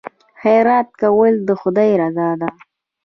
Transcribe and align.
خیرات 0.41 0.89
کول 1.01 1.33
د 1.47 1.49
خدای 1.61 1.91
رضا 2.01 2.29
ده. 2.41 2.49